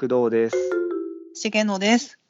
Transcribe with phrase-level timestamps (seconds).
[0.00, 0.56] 工藤です。
[1.42, 2.20] 重野です。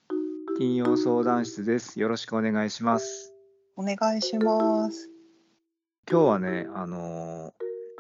[0.56, 2.00] 金曜相談室です。
[2.00, 3.34] よろしくお願いします。
[3.76, 5.10] お願いします。
[6.10, 7.52] 今日はね、あのー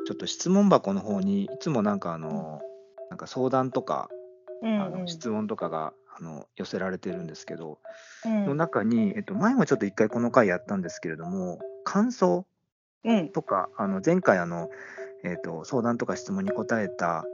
[0.06, 4.08] ちょっと質問箱の方にいつもなんかあのーなんか相談とか、
[4.62, 7.78] うんあの質問とかがあの寄せられてるんですけど、
[8.24, 12.46] うんの中に、えっと、前もちょっと一回この回やったんですけれども、感想
[13.04, 14.70] うんとか、あの前回あの、
[15.24, 17.26] えっと、相談とか質問に答えた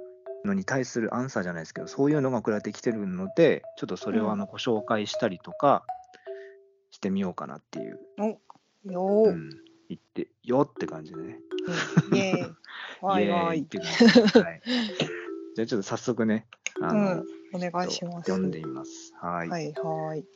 [0.44, 5.84] のに対するアンサーじゃないですけど、そういうのが送られてきてるので、ちょっとそれをあのご紹介したりとか
[6.90, 9.50] してみようかなっていう、よー、うん、
[9.88, 11.38] 言ってよって感じでね。
[12.12, 12.54] イエーイ。
[13.00, 13.58] わいわい。
[13.58, 13.86] イエーイって感
[14.26, 14.62] じで、はい。
[15.56, 16.46] じゃあちょっと早速ね、
[16.80, 17.22] あの、
[17.52, 18.30] うん、お願いします。
[18.30, 19.14] 読んでみます。
[19.20, 19.48] はい。
[19.48, 20.26] はいはい。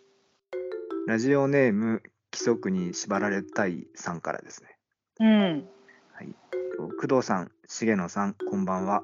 [1.07, 4.79] ラジオネーム、規則に縛られたいさんからですね。
[5.21, 5.69] うん。
[6.79, 9.03] 工藤さん、重野さん、こんばんは。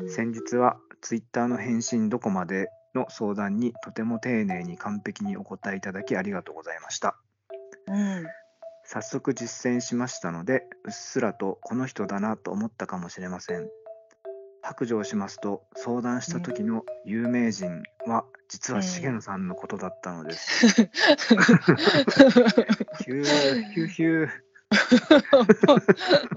[0.00, 7.16] うん先日はツイッターの返信どこまでの相談にとても丁寧に完璧にお答えいただきありがとうございました。
[7.86, 8.26] うん。
[8.84, 13.68] 早速実践しましたので、うっすらとこの人だなと思ったかもしれません。
[14.62, 20.66] 白状しますと、相談した時の有名人は実は重野さんのことだったのです。
[20.66, 23.24] ヒュー
[23.72, 24.28] ヒューヒュー。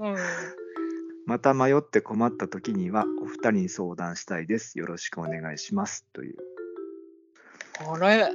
[0.00, 0.08] う
[0.58, 0.61] ん
[1.26, 4.78] また迷って困った時にはお二人に相談したいです。
[4.78, 6.04] よろしくお願いします。
[6.12, 6.36] という。
[7.88, 8.24] あれ？
[8.24, 8.30] あ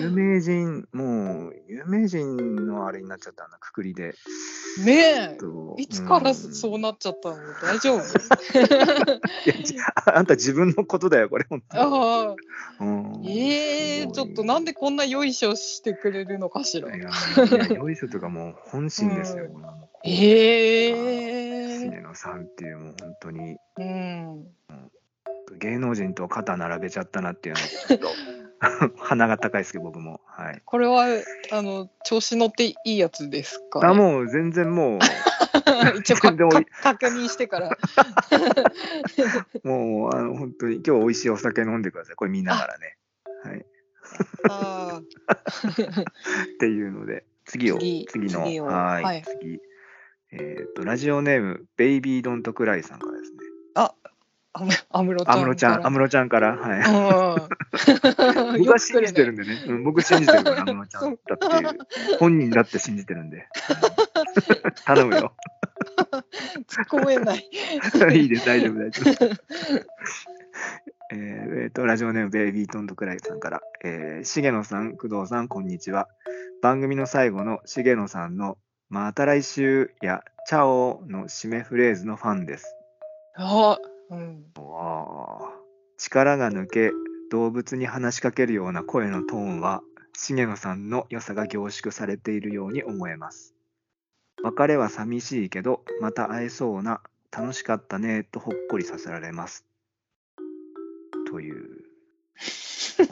[0.00, 4.14] 有名人、もう有名人のあれになっちゃったな、くくりで。
[4.84, 5.82] れねとえ。
[5.82, 7.36] いつからうんそうなっちゃったの？
[7.62, 8.02] 大丈夫？
[10.12, 12.34] ああんた自分のことだよ、これ、本当あ
[12.80, 12.84] あ。
[12.84, 12.88] に。
[12.88, 16.94] うんええー、ちょっとなんでこんなよいしょしてくれるのかしら？
[16.94, 19.44] いや、いやよいしょとかもう本心ですよ。
[19.44, 19.62] うん
[20.04, 21.90] ええー。
[21.90, 24.46] 重野さんっていう、もう本当にうん。
[25.58, 28.08] 芸能人と肩並べちゃったなっていうのがちょっと
[29.04, 30.20] 鼻が高いですけど、僕も。
[30.26, 30.62] はい。
[30.64, 31.06] これは
[31.50, 34.98] あの調子乗っていいやつですか、ね、あ、もう全然もう、
[35.98, 37.70] 一応確認してから。
[39.64, 42.16] もうあの本当に今日美味しいお酒飲んでください。
[42.16, 42.96] これ見ながらね。
[43.44, 43.66] はい。
[44.48, 49.60] あっていうので、次を、次次の、はい、はい次。
[50.32, 53.38] えっ、と、ラジオネーム、ベイビードントクライさんからですね。
[53.74, 53.94] あ、
[54.54, 55.36] あむ安室ちゃん。
[55.36, 56.80] 安室ちゃん、安室ちゃんから、はい。
[58.54, 58.58] うん。
[58.64, 59.44] 僕は信じてるんで。
[59.44, 59.64] でね。
[59.68, 61.46] うん、僕信じてるから、安室ちゃんだって
[62.10, 62.18] いう。
[62.18, 63.36] 本人だって信じてるんで。
[63.36, 63.44] うん
[64.84, 65.34] 頼むよ。
[66.68, 67.48] 突っ込めない。
[68.18, 69.24] いいです、大丈夫、大丈夫。
[71.12, 76.08] えーえーと、ラジオネームベイビートントクライさんから、えー、重野さん、工藤さん、こんにちは。
[76.62, 78.56] 番組の最後の重野さんの、
[78.92, 82.76] また来週や、チャオの締めフレーズのファンです。
[83.36, 83.78] あ、
[84.10, 84.44] うん。
[85.96, 86.90] 力が抜け、
[87.30, 89.82] 動物に話しかけるような声のトーンは、
[90.12, 93.54] 重野さんの良さが凝縮されているように思えます。
[94.42, 99.64] 別れは寂しいけど、また会えそうな、楽しかったね、とほっこりさせられます。
[101.30, 101.82] という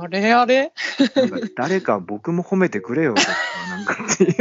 [0.00, 0.72] あれあれ？
[1.14, 3.20] なんか誰か僕も褒めてくれよ、 と
[3.70, 4.34] なんかっていう。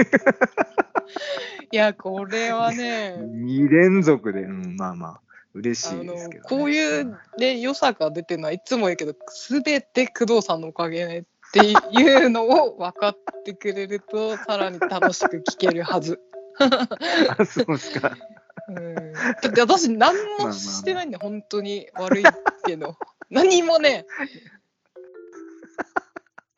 [1.71, 5.21] いや、これはね、2連続で、うん、まあまあ、
[5.53, 6.49] 嬉しいですけど、ね。
[6.49, 16.19] こういうね、良さが出てるのはいつも言うけど、すべて工藤さんのおかげねっていうのを分かってくれると、さらに楽しく聞けるはず。
[17.37, 18.17] あ、そうですか。
[18.69, 22.23] うん、だって私何もしてないんで、本当に悪い
[22.65, 22.97] けど
[23.29, 24.05] 何もね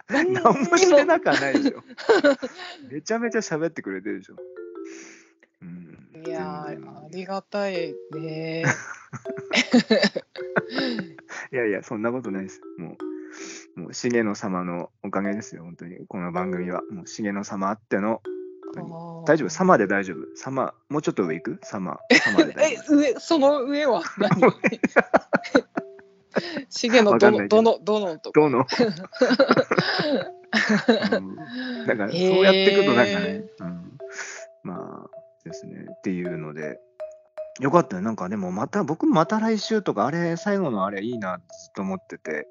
[0.10, 1.84] 何何もしてなくはないでしょ。
[2.92, 4.36] めちゃめちゃ喋ってくれてるでしょ。
[5.62, 6.74] うん、いやあ
[7.12, 8.64] りがたいね
[11.52, 12.62] いやいや、そんなことないです。
[12.78, 12.98] も
[13.76, 16.06] う、もう重野様のおかげですよ、本当に。
[16.08, 16.82] この番組は。
[16.92, 18.22] もう重野様あっての、
[19.26, 20.18] 大丈夫、様で大丈夫？
[20.36, 21.60] 様、もうちょっと上行く？
[21.64, 22.96] 様、様で大え丈夫？
[23.02, 24.04] 上その上は？
[24.18, 24.30] 何？
[26.70, 27.58] 重野どのわかんないけど。
[27.58, 28.40] どのどのとか。
[28.40, 28.66] どの、
[31.12, 31.36] うん。
[31.86, 33.98] だから、そうやっていくと、なんかね、うん、
[34.64, 35.10] まあ
[35.44, 36.80] ですね、っていうので、
[37.60, 38.02] よかったよ。
[38.02, 42.48] なんかでも、また、僕もまた来週とか、あれ、最後のあれいいなってずっと思ってて、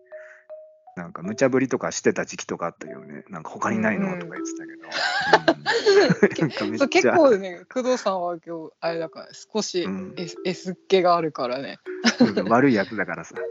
[0.99, 3.25] なんか無茶ぶりとかしてた時期とかあったよね。
[3.31, 4.12] なんか他にないの？
[4.12, 4.83] うんとか言ってたけど。
[6.67, 11.79] うんそう結構ね工藤さんは今日あれだから少しうん S,、S っ気があるからね
[12.49, 13.35] 悪いやつだからさ。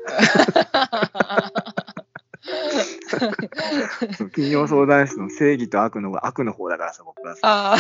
[4.35, 7.41] 金曜相談室の正義と悪の悪の方だからさ、僕はさ。
[7.43, 7.75] あ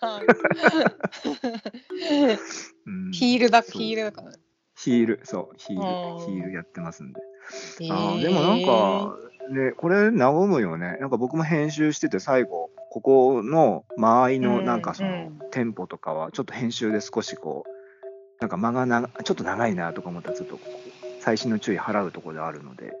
[0.00, 0.20] あ
[2.86, 4.36] うんヒールだヒールだからね
[4.76, 7.20] ヒール、そう、ヒーうんル、ヒールやってますんで。
[7.80, 9.16] えあーでもなんか、
[9.50, 10.98] ね、これ、和むよね。
[11.00, 17.70] なんか僕も編集してて、最後、ここの間合いの、うんなんかその、うんテンポとかは、ちょっと編集で少しこう、
[18.40, 22.92] なんか間がなちょっと長いなとか思ったら、ちょっとこう、細心の注意払うところであるので、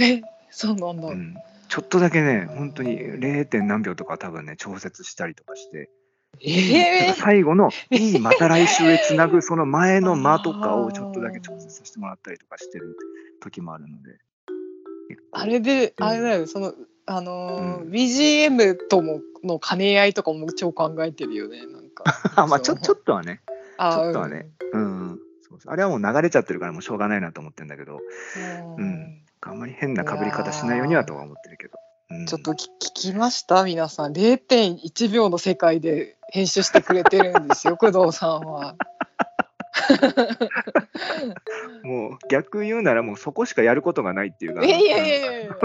[0.00, 0.20] え
[0.50, 1.08] そうなんだ。
[1.08, 1.36] うん、
[1.68, 3.46] ちょっとだけね、本当に 0.
[3.46, 5.88] 点何秒とか多分ね、調節したりとかして、
[6.42, 12.96] えなんか最後の、いい、また来週へつなぐ、その前の間とかをちょっとだけ調節させてもらったりとかしてる
[13.40, 14.18] 時もあるので。
[15.32, 16.74] あれで、うんあれだよ、その、
[17.06, 17.90] あのーうん。
[17.90, 22.04] BGM ともの兼ね合いとかも超考えてるよね、なんか。
[22.36, 23.40] あ まあちょちょっっとはね、
[23.78, 24.50] とちょっとはね。
[24.72, 25.72] うん、そうそう。
[25.72, 28.00] あれはもう流れちゃってるからもうしょうがないなと思ってるんだけど、う。
[28.78, 28.84] うん。
[28.84, 31.78] んあんまり変な被り方しないようにはとは思ってるけど。
[32.10, 32.26] うん。
[32.26, 33.64] ちょっとき聞きました？
[33.64, 34.12] 皆さん。
[34.12, 38.76] 0.1秒の世界で編集してくれてるんですよ工藤さんは。
[41.84, 44.64] もう逆言うならもうそこしかやることがないっていうか。
[44.64, 45.56] いやいやいやいや。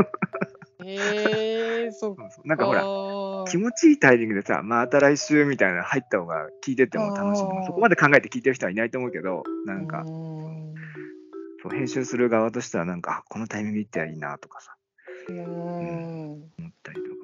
[2.43, 2.65] なんか。
[2.65, 10.01] ほら、か気持ちいいタイミングでさ、また来週みたいなの入った方が聞いてても楽しいそこまで考えて聞いてる人はいないと思うけど、なんか。
[10.01, 10.75] う、ん。
[11.61, 14.75] そう編集する側としてはなんか、あこのタイミングいったらいいなとかさ、
[15.29, 15.37] うん。
[15.37, 16.37] 思
[16.67, 17.15] ったりとか。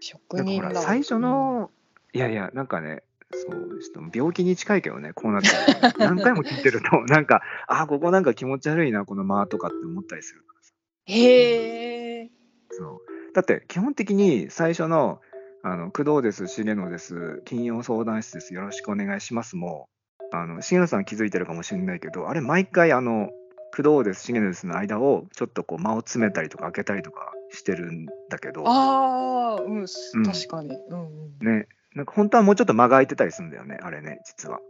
[0.00, 1.70] 職なんかほら、人だ最初の、
[2.12, 3.02] いやいや、なんかね、
[3.32, 10.72] そう、ちょっと病気に近いけどね、こうなったら、 何回も聞いてると、 なんか、あ、ここなんか気持ち悪いな、この間とかって思ったりするからさ。
[11.06, 12.30] へえ
[12.70, 13.32] そう。
[13.32, 15.20] だって、基本的に最初の、
[15.62, 19.88] あの工藤です、重野です、金曜相談室です、よろしくお願いしますも、
[20.32, 23.30] あの重野さん気づいてるかもしれないけど、あれ、毎回、あの、
[23.76, 30.24] 工藤です、重野ですの間を、ちょっとこう間を詰めたりとか開けたりとかしてるんだけど、ああうん、すうん。
[30.24, 30.70] 確かに。
[30.88, 31.46] うんうん。
[31.46, 34.60] ね、なんか本当はもうちょっと間が空いてたりするんだよね、あれね、実は。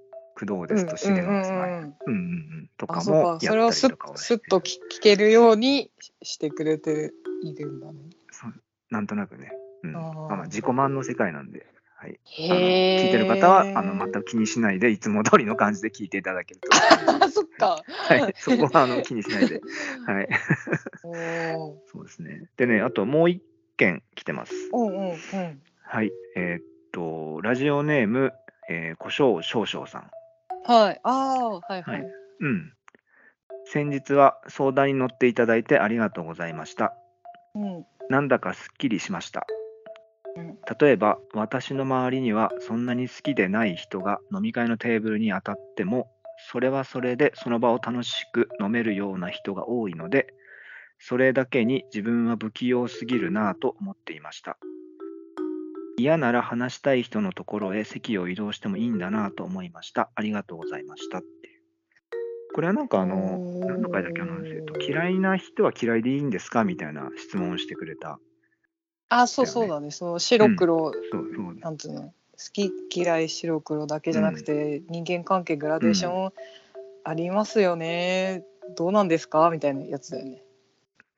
[0.47, 1.77] 工藤ですと重野ですの間。
[1.77, 2.71] うんうんうん。
[2.79, 7.13] とあかもやったりとかをしてすっと聞聞けるようにししてくれて
[7.43, 7.99] いるんだね。
[8.31, 8.55] そう
[8.91, 9.53] なんとなくね。
[9.83, 12.19] うん、あーまあまあ自己満の世界なんで、はい。
[12.25, 16.69] 聞いてる方はあの全く気にしないで、いつも通りの感じで聞いていただけると。
[17.25, 17.83] あ そっか。
[17.87, 19.61] はい、そこはあの気にしないで。
[20.07, 20.29] はい、
[21.93, 22.49] そうですね。
[22.57, 23.43] でね、あともう一
[23.77, 24.55] 件来てます。
[24.73, 25.17] うんうんうん。
[25.83, 28.33] はい、えーっと、ラジオネーム、
[28.69, 30.11] えー、胡椒少々さん。
[30.65, 31.01] はい。
[31.03, 32.05] ああはいははいい。
[32.41, 32.73] うん。
[33.67, 36.95] 先日は相談に乗っていただいてありがとうございました。
[37.55, 39.47] うんなんだかすっきりしました
[40.37, 40.59] うん。
[40.81, 46.11] 例えば、私の周りにはそんなに好きでない人が飲み会のテーブルに当たっても、
[46.51, 50.27] それはそれでその場を楽しく飲めるような人が多いので、
[50.99, 54.59] それだけに自分は不器用すぎるなぁと思っていました。
[56.01, 60.11] 嫌なら話したい人のところへ席を移動してもいいんだなぁと思いました。
[60.15, 61.61] ありがとうございましたっていう。
[62.55, 66.65] これはなんかあの、何の回だっけあの、えっと、嫌いな人は嫌いでいいんですか？
[66.65, 68.19] みたいな質問をしてくれた。
[69.09, 69.91] あそうそうだね。
[69.91, 72.03] その白黒、そうそうなんつうの？
[72.03, 72.13] 好
[72.53, 76.33] き嫌い白黒だけじゃなくて、人間関係グラデーション
[77.05, 78.45] ありますよね。
[78.77, 79.51] どうなんですか？
[79.51, 80.43] みたいなやつだよね。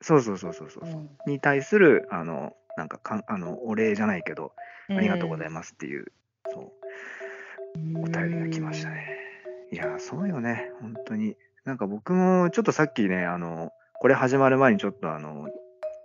[0.01, 4.51] そうそうそうそうそう、うんに対するあのなんかかんあのお礼じゃないけど
[4.89, 6.05] ありがとうございまますっていう、
[6.53, 6.71] そう。
[7.75, 9.07] すお便りが来ましたね。
[9.71, 10.71] いやそうよね。
[10.81, 11.35] 本当に。
[11.65, 15.47] なんか僕もちょっとさっきねあのこれ始まる前にちょっとあの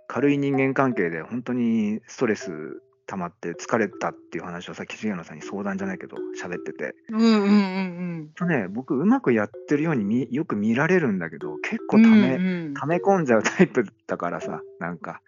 [0.07, 6.95] 軽い人間関係で本当にストレス溜まって疲れたっていう話をさっき重野さんに相談じゃないけど喋ってて。
[7.09, 12.03] うんうんうんとね僕うまくやってるようにみよく見られるんだけど結構うん。
[12.03, 12.73] ため、うんうん。
[12.73, 15.21] 溜め込んじゃうタイプだからさ、なんか、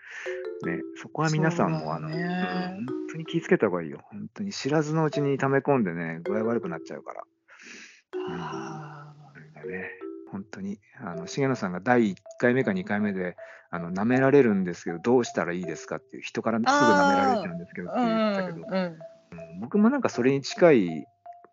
[0.65, 4.00] ね、そこは皆さんも、あの、本当に気をつけた方がいいよ。
[4.12, 7.24] 本当に知らずのうちに溜め込んでね、具合悪くなっちゃうから。
[8.30, 9.13] あ。
[9.63, 9.89] うん、ね、
[10.32, 13.36] 本当に、あの、重野さんが第1回目か2回目で、
[13.70, 19.00] あの、舐められるんですけど、どうしたらいいですかっていう、人からすぐ舐められちゃうんですけどってー言ったけど、うんうん
[19.62, 21.08] 僕もなんかそれに近い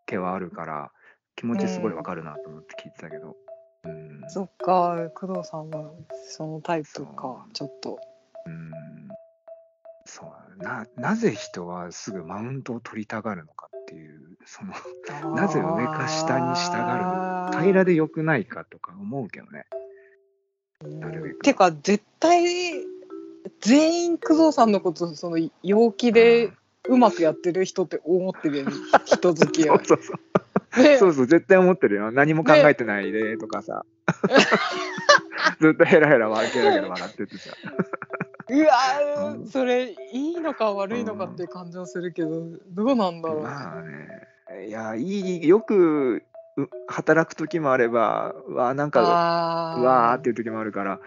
[0.06, 0.90] 毛はあるから、
[1.36, 3.36] 気持ちすごいわかるなと思って聞いてたけど。
[3.84, 4.22] うん。
[4.28, 5.92] そっか工藤さんは
[6.26, 7.98] そのタイプかちょっと。
[8.46, 8.87] うん
[10.08, 19.66] そうななぜ人はすぐマウントを取りたがるのかっていうそのなぜ上か下に従う平らで良くないかとか思うけどね。
[20.82, 21.40] なるべく。
[21.40, 22.42] てか絶対
[23.60, 26.52] 全員工藤さんのことその陽気で
[26.88, 28.72] うまくやってる人って思ってるよね。
[29.04, 29.78] 人付き合い。
[29.84, 30.14] そうそうそ
[30.80, 30.82] う。
[30.82, 30.96] ね。
[30.96, 32.10] そうそう絶対思ってるよ。
[32.12, 33.84] 何も考えてないでとかさ、
[35.60, 37.50] ずっとヘラヘラ笑けらけら笑っててさ
[38.50, 42.28] うわそれいいのか悪いのかっていう感じはするけど、
[42.70, 43.42] どうなんだろう。
[43.42, 44.66] まあね。
[44.66, 46.22] いやいいよく
[46.56, 51.00] う働く時もあれば、うわなんか、あうわーっていう時もあるから、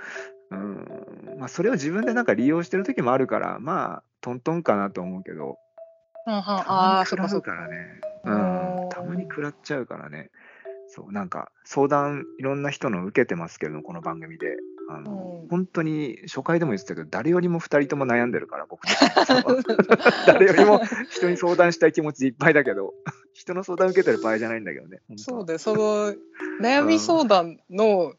[0.51, 1.35] うん。
[1.39, 5.57] まあ、それを自分でなんか利用してる時もあるから、まあ、トントンかなと思うけど、
[6.27, 7.51] うんああ、そっかそっか。
[7.51, 8.33] うからね、うう
[8.83, 8.85] ん。
[8.85, 10.29] ん、たまに食らっちゃうからね、
[10.87, 14.57] そう、なんか相談、いろんな人の受けてますけど、この番組で。
[14.95, 19.63] あのうん本当に初回でも言ってたけど、誰よりも2人とも悩んでるから、僕たちそう
[20.25, 20.79] 誰よりも
[21.09, 22.93] 人に相談したい気持ちでいっぱいだけど、
[23.33, 25.01] 人の相談受けてる場合じゃないんだけどね。
[25.17, 26.15] そうで、その
[26.61, 28.13] 悩み相談の、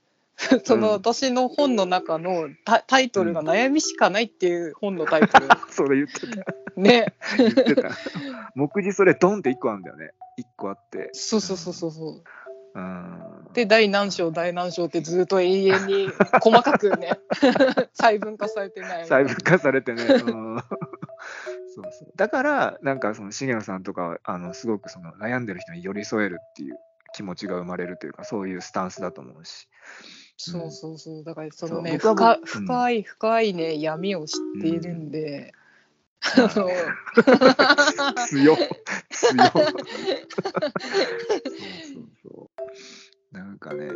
[0.64, 6.52] その私の本の中のタタイトルが「悩みしかない」っていう本のタイトル、 それ言ってた。
[6.76, 7.90] ね言ってた。
[8.54, 10.12] 目次それドンって1個あるんだよね。
[10.38, 11.10] 1個あって。
[11.12, 12.22] そうそうそうそうそううん。
[13.52, 16.08] で第何章第何章ってずっと永遠に
[16.40, 17.18] 細かくね
[17.92, 19.02] 細分化されてない。
[19.02, 20.04] 細分化されてね。
[20.04, 20.58] うん、
[21.74, 22.12] そうそう。
[22.16, 26.78] だから、なんかその重野さんとかはあのすごくその悩んでる人に寄り添えるっていう
[27.14, 29.68] 気持ちが生まれるというか、そういうスタンスだと思うし。
[30.38, 31.24] そうそうそう。
[31.24, 35.52] だからそのね深僕深い深いね闇を知っているんで、
[36.22, 36.48] 強っ。
[38.28, 38.56] 強っ。
[38.56, 38.68] そう
[39.42, 39.60] そ
[42.00, 42.50] うそ
[43.32, 43.36] う。
[43.36, 43.88] なんかね、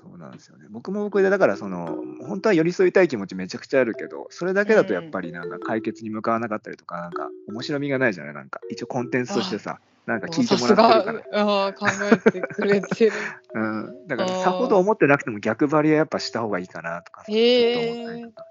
[0.00, 0.66] そうなんですよね。
[0.70, 8.34] 僕も僕で、だからその、本当は寄り添いたい気持ちめちゃくちゃあるけど、それだけだとやっぱりなんか解決に向かわなかったりとか、なんか面白みがないじゃない？
[8.34, 11.44] なんか一応コンテンツとしてさ、なんか聞いてもらってるから。
[11.44, 11.66] が。
[11.66, 11.86] あー考
[12.26, 13.12] えてくれてる。
[13.54, 14.44] うん、だからあー。
[14.44, 18.45] さほど思ってなくても逆張りはやっぱした方がいいかなとかちょっと思ったりとか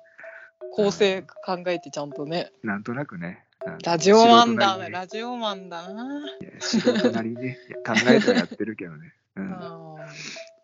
[0.75, 2.51] 構成考えてちゃんとね。
[2.61, 3.45] なんとなくね。
[3.83, 4.89] ラジオマンだね。
[4.89, 6.21] ラジオマンだな、
[6.59, 9.13] 素人なりにね、考えてはやってるけどね。
[9.37, 9.53] うん。
[9.53, 9.95] あ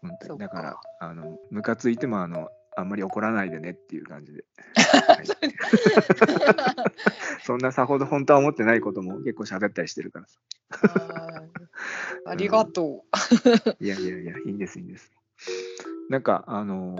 [0.01, 0.39] 本当に。
[0.39, 4.43] だから、あの、ムカついても、あの、あんまり怒らないでねっていう感じで。
[5.07, 5.25] はい。
[7.43, 7.71] そんな。
[7.71, 10.39] さほど本当は思ってないことも結構喋ったりしてるからさ。
[10.83, 11.49] ー
[12.25, 13.03] ありがと
[13.79, 15.11] いやいやいや、いいんです、いいんです。
[16.09, 16.97] なんか、あの、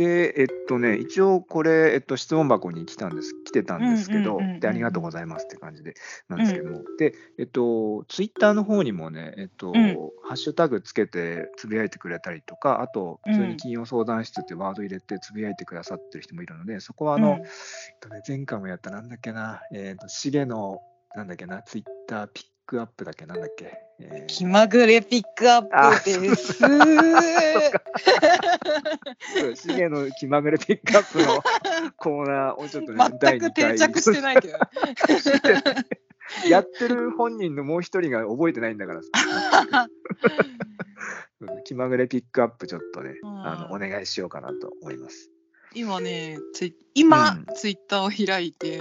[0.00, 5.92] で、えっとね、一応これ、えっと、質問箱に来たんです、来てたんですけどで、ありがとうございますって感じで、
[6.30, 9.74] なんですけども、で、えっと、ツイッターの方にもね、えっと、ん。
[10.22, 17.18] ハッシュタグつけてつぶやいてくれたりとか、あと、普通に金曜相談室ってワード入れてつぶやいてくださってる人もいるので、そこはう。
[17.18, 17.36] あの、うん。
[17.36, 17.44] えっ
[18.00, 20.80] とね、前回もやった、なんだっけな、えっ、と、しげの、
[21.14, 23.72] なんだっけな、ツイッターピックアップだっけ、なんだっけ？
[23.98, 26.52] えー気まぐれピックアップです。
[26.54, 26.66] そ
[29.50, 31.42] うしげの気まぐれピックアップの
[31.96, 34.58] コーナーをちょっとね、第全く2回定着してないけど。
[36.48, 39.88] やってる本人のもう一人が覚えてないんだからさ。
[41.64, 45.28] 気まぐれピックアップちょっとね、あのお願いしようかなと思います。
[45.74, 48.78] 今ね、ツイ今、うんツイッターを開いて、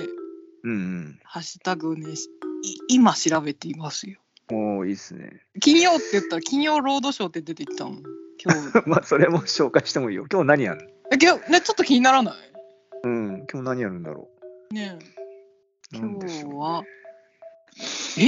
[0.64, 1.20] うんうん。
[1.24, 2.16] ハッシュタグをね、
[2.88, 4.20] 今調べていますよ。
[4.50, 5.44] もういいっすね。
[5.60, 7.98] 金曜って言ったら、金曜ロードショーって出てきたの。
[8.44, 8.84] 今日。
[8.90, 10.26] まあ、それも紹介してもいいよ。
[10.32, 12.36] 今日何やるえ今日ね、ちょっと気にならない？
[13.04, 14.30] うん、今日何やるんだろ
[14.72, 15.96] ねう。
[15.96, 16.84] え今日は。
[18.18, 18.28] え？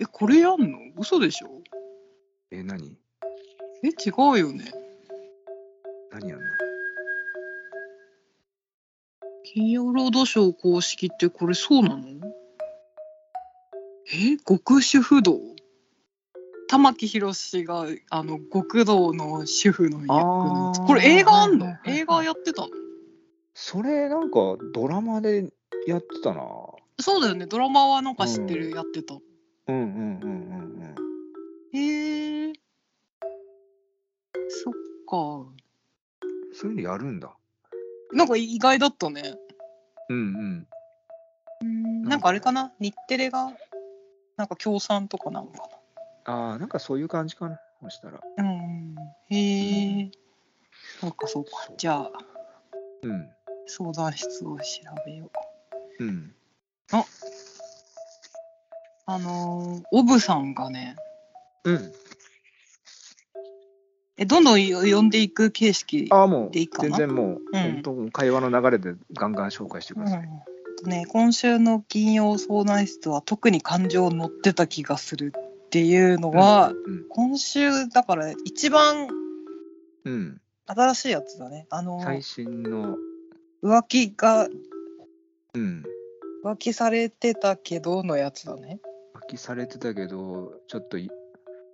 [0.00, 0.78] え、これやんの？
[0.98, 1.62] 嘘でしょ？
[2.50, 2.96] え、何？
[3.82, 3.92] え、違
[4.32, 4.72] うよね。
[6.10, 6.46] 何やるの？
[9.44, 12.23] 金曜ロードショー公式ってこれそうなの？
[14.12, 15.40] え極主婦道？
[16.68, 22.68] 玉木宏があの極道の主婦の役のこれ映画あんの、はいはいはい映画やってたの？
[23.54, 25.52] それなんかドラマで
[25.86, 26.42] やってたな。
[26.98, 27.46] そうだよね。
[27.46, 29.14] ドラマはなんか知ってる、やってた。
[29.14, 30.94] うんうんうんうん
[31.72, 32.52] へえ
[34.48, 34.74] そっ
[35.08, 35.16] か。
[35.16, 35.56] うん。
[36.52, 37.32] そういうのやるんだ。
[38.12, 39.34] なんか意外だったね。
[40.08, 40.66] うんうん。
[41.62, 42.02] うん。
[42.02, 42.72] なんかあれかな？
[42.78, 43.52] 日テレが
[44.36, 45.68] なんか協賛とかなのか
[46.24, 47.60] ああ、なんかそういう感じかな。
[47.82, 48.20] そしたら。
[48.36, 48.94] なうん
[49.28, 50.10] へえ
[51.00, 52.10] そうかそうかそうじゃあ
[53.02, 53.28] うん。
[53.66, 54.62] 相談室を調
[55.06, 55.30] べよ
[56.00, 56.04] う。
[56.04, 56.34] うん。
[59.06, 60.96] あのー、オブさんがね、
[61.64, 61.92] うん。
[64.16, 66.08] えどんどんよ呼んでいく形式。
[66.10, 66.96] ああ、もうでいいかな？
[66.96, 70.20] 全然もう、うん本当会話の流れでガンガン紹介してください。
[70.20, 79.08] うんとね、今週の金曜相談室は特に感情乗ってた気がするっていうのは、うん今週だから一番
[80.04, 80.40] うん、うん。
[80.66, 81.66] 新しいやつだね。
[81.70, 82.96] あの最新の、
[83.62, 84.48] 浮気が
[85.54, 85.84] うん。
[86.44, 88.80] 浮気されてたけどのやつだね。
[89.14, 91.10] 発揮されてたけど、ちょっとい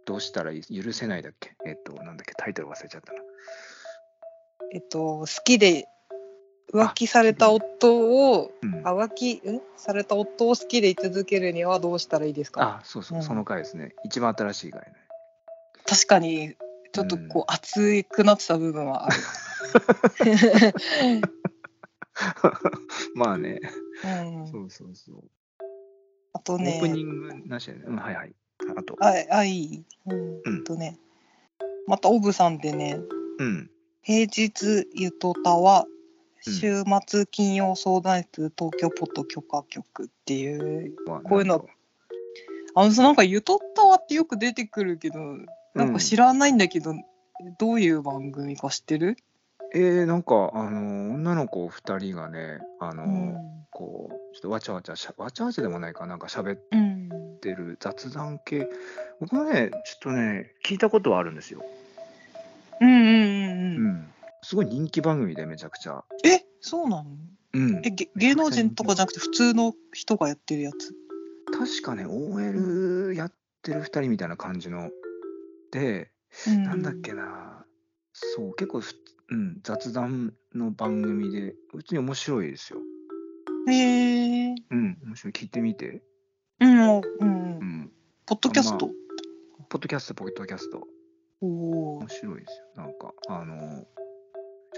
[0.04, 1.52] どうしたら許せないだっけ？
[1.66, 2.32] えっと、なんだっけ？
[2.36, 3.18] タイトル忘れちゃったな。
[4.72, 5.86] えっと好きで
[6.72, 7.98] 浮気された夫
[8.32, 12.80] をうん、あ浮気んされた夫を好きでい続けるにはどうしたらいいですか？
[12.80, 13.94] あ、そうそう、うんその回ですね。
[14.04, 14.86] 一番新しい回ね。
[15.86, 16.54] 確かに
[16.92, 19.16] ちょっとこう熱くなってた部分はある。
[23.14, 23.60] まあね、
[24.04, 24.08] う
[24.42, 25.24] ん、そうそうそう。
[26.32, 27.84] あとオープニね、ングなしでね。
[27.86, 28.34] うん、はいはい。
[28.76, 29.84] あと、ああいい、
[30.44, 30.98] うんとね、
[31.86, 33.00] またオブさんでね、
[33.38, 33.70] うん。
[34.02, 35.99] 平日ゆとたはうん
[36.42, 41.66] 週末金曜相談室東京ポッド許可局っていう、まあこういうの
[42.74, 45.18] あのさなんかゆとたわってよく出てくるけど、
[45.74, 46.94] なんか知らないんだけど、
[47.58, 49.16] どういう番組か知ってる？
[49.72, 53.36] えー、なんか、あの、女の子2人がね、あの、うん。
[53.70, 57.08] こう、ちょっとわちゃわちゃしゃ、わちゃわちゃでもないかなんか喋っうん。
[57.40, 58.68] てる雑談系、
[59.20, 61.64] 僕もね、ちょっとね、聞いたことはあるんですよ。
[62.80, 64.12] うんうんうんううん。
[64.42, 64.44] ん。
[64.46, 66.04] すごい人気番組でめちゃくちゃ。
[66.24, 67.10] え、そうなの？
[67.52, 67.90] うんえ、。
[67.90, 70.94] げ芸能人とかじゃなくて普通の人がやってるやつ？
[71.52, 73.32] 確かね、OL やっ
[73.62, 74.90] てる2人みたいな感じの。
[75.72, 76.10] で、
[76.46, 77.64] うんなんだっけな、
[78.12, 78.94] そう、結構ふ、
[79.30, 82.78] うん、雑談の番組で、普通に面白いですよ。
[83.68, 84.54] へえ。
[84.70, 85.32] うん、面白い。
[85.32, 86.02] 聞いてみて。
[86.60, 87.02] うんうんう。
[87.20, 87.28] うん
[87.82, 87.92] ん。
[88.26, 88.90] ポッドキャスト？
[89.68, 90.86] ポッドキャスト、ポッドキャスト。
[91.40, 92.08] おお面。
[92.08, 92.84] 白いですよ。
[92.84, 93.84] なんか、あの、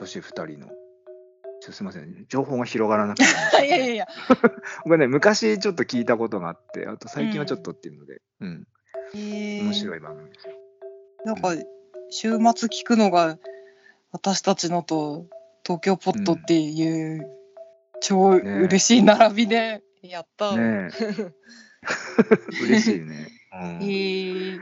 [0.02, 0.68] 女子2人の。
[1.60, 3.26] ちょすみません、情報が広がらなくてい。
[3.68, 4.08] いやいやいや。
[4.84, 8.66] 僕ね、昔ちょっと聞いたことがあって、あと最近はちょっとっていうので、うん、
[9.14, 9.62] へえ。
[9.62, 10.54] 面白い番組ですよ。
[11.24, 11.54] なんか
[12.10, 13.38] 週末聞くのが
[14.10, 15.28] 私たちのと
[15.64, 17.30] 東京ポットっていう
[18.00, 20.56] 超ね嬉しい並びでやった。
[20.56, 21.32] ねえ。
[22.64, 23.28] 嬉しいね。
[23.52, 24.58] うん、へえ。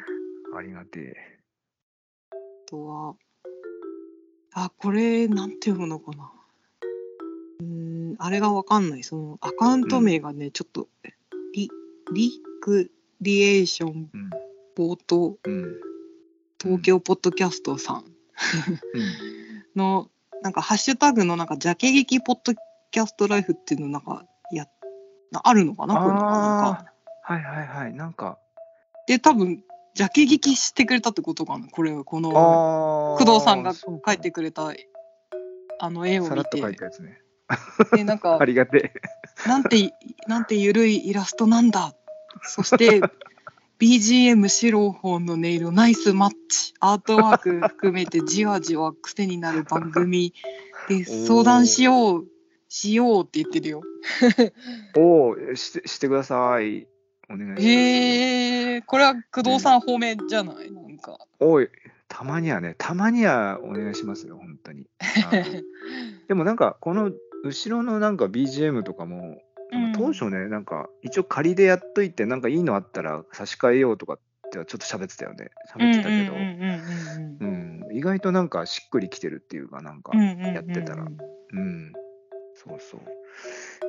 [0.55, 1.41] ありがてえ。
[2.31, 2.37] あ
[2.69, 3.15] とは
[4.53, 6.31] あこれなんて読むのかな。
[7.61, 10.89] うーんあれがわかんないそのアカウント名がね、ちょっと
[11.55, 11.71] リ
[12.13, 14.31] リクリエーションうん。
[14.75, 15.77] ポートうん。
[16.61, 17.97] 東京ポッドキャストさん。
[17.97, 18.05] うん。
[19.77, 20.11] の
[20.43, 22.55] なんかハッシュタグのなんかジャケ劇ポッド
[22.91, 24.67] キャストライフっていうのなんかや
[25.31, 25.95] なあるのかな？
[25.95, 26.87] こういうか
[27.23, 27.95] はいはいはい。
[27.95, 28.39] なんか、
[29.07, 29.63] で多分
[29.95, 31.67] ジャケ劇してくれたってことかな？
[31.69, 34.73] これこのあ工藤さんが描いてくれた
[35.79, 37.21] あの絵を見さらっと描いてたやつね。
[37.93, 38.93] でなんか ありがて
[39.47, 39.93] なんて
[40.27, 41.95] なんてゆるいイラストなんだ
[42.43, 43.01] そして
[43.81, 50.33] BGM 白本の音色ナイスマッチアートワーク含めてじわじわ癖になる番組
[50.89, 52.27] で相談しよう
[52.69, 53.83] しようって言ってるよ。
[54.39, 54.53] え。
[54.97, 56.87] おお、してしてください。
[57.31, 57.63] お願いします。
[57.63, 60.71] へえこれは工藤さん方面じゃない？
[60.73, 61.17] なんか。
[61.39, 61.69] おい、
[62.09, 64.87] たまにはね、たまにはお願いしますよ、本当に。
[65.01, 65.65] はい
[66.29, 67.11] でもなんか、この
[67.45, 69.43] 後ろのなんか BGM とかも、
[69.97, 74.19] 当初ね、なんか一応仮でやっといて、なんかいいのあったら差し替えようとかっ
[74.51, 75.51] てはちょっと喋ってたよね。
[75.75, 81.93] 喋ってたけど、意外となんかしっくりきてるっていうか、なんかやってたらうん、
[82.65, 83.01] そうそう。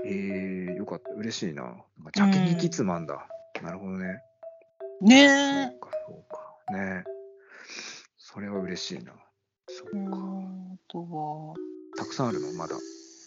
[0.06, 1.64] えー、よかった、嬉しいな。
[1.64, 3.28] なんかジャケにキツマンだ。
[3.62, 4.22] なるほどね。
[5.02, 5.80] ねそえう。
[5.80, 6.74] か、そうか。
[6.78, 7.04] ね
[8.18, 9.12] それは嬉しいな。
[9.68, 10.16] そううか。
[10.16, 11.56] んあとは
[11.98, 12.76] たくさんあるのまだ。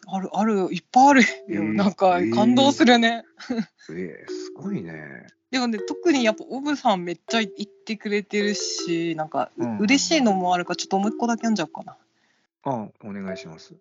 [0.07, 3.25] あるあるよいっぱいあるよ、えーなんか感動するね。
[3.51, 5.27] えー、すごいね。
[5.51, 7.51] でもね特にやっぱオブさんめっちゃ言っ
[7.87, 11.97] てくれてるしなんか、うん嬉しいのもあるからちょっともう一個だけ読んじゃおうかな。
[12.65, 13.75] あ、お願いします。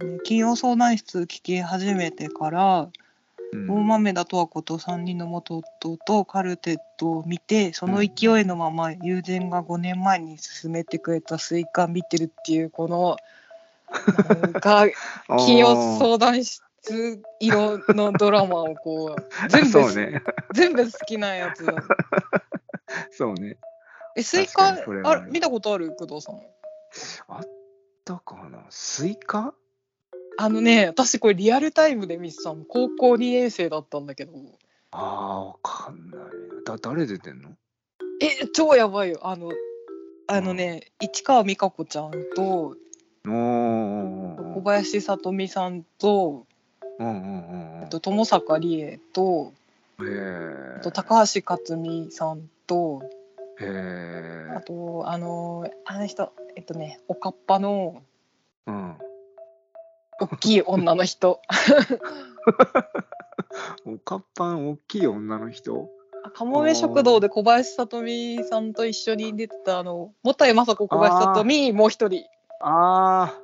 [0.00, 2.90] ね金曜相談室聞き始めてから
[3.52, 13.16] うん大豆田とわ子と3人の元夫とカルテットを見てその勢いのまま友人が5年前に勧めてくれたスイカ見てるっていうこの
[14.42, 14.86] なんか
[15.38, 20.22] 金曜相談室色のドラマをこう 全部ね。
[20.52, 21.74] 全部好きなやつだ。
[23.12, 23.56] そうね。
[24.16, 26.40] えスイカあ見たことある工藤さん。
[27.28, 27.48] あっ
[28.04, 28.64] たかな？
[28.68, 29.54] スイカ？
[30.36, 32.64] あのね私これリアルタイムで見てたの。
[32.64, 34.32] 高校2年生だったんだけど。
[34.90, 36.20] ああ、わかんない。
[36.20, 36.76] な。
[36.76, 37.50] だ、誰出てんの？
[38.20, 39.20] え超やばいよ。
[39.22, 39.50] あの
[40.26, 42.76] あのね市川美香子ちゃんと
[43.24, 46.46] 小林さとみさんと
[46.98, 47.84] うんうんうんうん。
[47.84, 49.52] あと友坂理恵と
[49.98, 53.02] あと高橋克実さんと
[54.56, 58.02] あとあのあの人えっとねおかっぱの
[58.66, 58.96] うん
[60.20, 61.40] 大きい女の人。
[63.86, 65.88] おかっぱん大きい女の人？
[66.24, 72.24] あかもめ食堂で小林さとみさんと一緒に出てたあのもたいまさこ小林さとみもう一人。
[72.60, 73.38] あ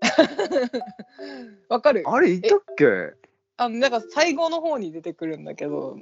[1.68, 2.02] わかる？
[2.06, 3.12] ああれいたっけ？
[3.56, 5.96] あのなんか最後の方に出てくるんだけど。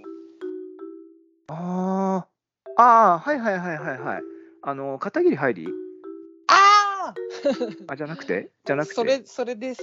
[1.49, 2.31] あー。
[2.77, 4.23] あーはいはいはいはいはい。
[4.63, 5.67] あの片桐入り
[7.89, 8.51] ああじゃなくて？
[8.65, 8.95] じゃあなくて？
[8.95, 9.83] それ、それです。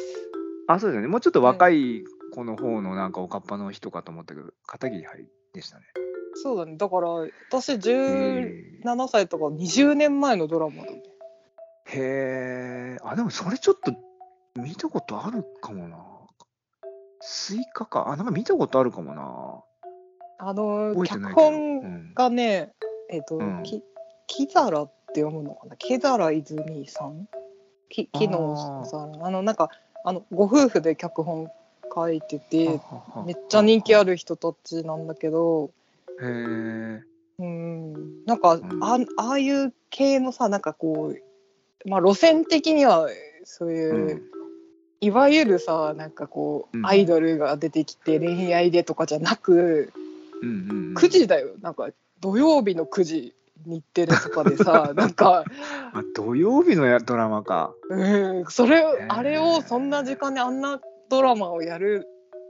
[0.67, 1.07] あそうですよね。
[1.07, 5.85] もうちょっと若い子の方のなんかおかっぱの人かと思ったけど片桐入りでしたね。
[6.35, 6.77] そうだね。
[6.77, 7.09] だから、
[7.49, 11.01] 私へ17ー歳とか20年前のドラマだね。
[11.89, 13.93] へえあでもそれちょっと
[14.59, 15.97] 見たことあるかもな。
[17.21, 18.09] スイカか。
[18.09, 19.63] あなんか見たことあるかもな。
[20.39, 22.73] あの、脚ないけど、う本ん、がね、
[23.09, 23.81] えっ、と、うんき
[24.27, 25.75] 木皿って読むのかな。
[25.75, 27.27] 木皿泉さん？
[27.89, 29.69] き木の皿あのなんか
[30.03, 31.49] あのご夫婦で脚本
[31.93, 32.79] 書いてて
[33.25, 35.71] めっちゃ人気あるる人たちなんだけど
[36.21, 37.01] へえ
[37.39, 38.25] うん。
[38.25, 38.83] なんか、ん。
[38.83, 43.09] あああいう系のさなんかこうまあ路線的には
[43.43, 44.21] そういう、うん。
[44.99, 46.85] いわゆるさなんかこう、うん。
[46.85, 49.93] アイドルが出てきて恋愛でとかじゃなく、
[50.41, 50.93] うんうんうん。
[50.95, 51.51] 9時だよ。
[51.61, 51.89] なんか
[52.19, 55.43] 土曜日の9時日テレとかでさ なんか、
[55.93, 57.73] あ土曜日のやドラマか。
[57.89, 59.05] うん、それー。
[59.09, 62.07] あれをそんな時間であんなドラマをやる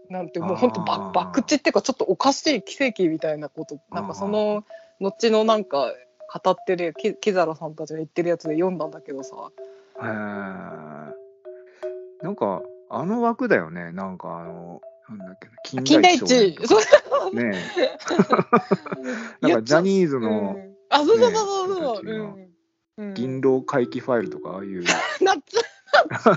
[0.09, 1.13] なんてもうほんとあー。
[1.13, 4.63] ば博打っていうかちょっとおかしい奇跡みたいなことなんかその
[4.99, 5.93] 後のなんか
[6.43, 9.35] 語ってるき木皿さんたちが言ってるやつで読んだんだけどさ。
[10.01, 10.07] へえ
[12.23, 13.91] なんかあの枠だよね。
[13.91, 16.57] なんかあのなんだっけな金金田田一
[19.41, 22.11] なんかジャニーズのうんあそうそうそうそうそう、ね
[22.97, 23.13] うんうん。
[23.13, 24.83] 銀狼回帰ファイルとかああいう。
[24.83, 25.41] 懐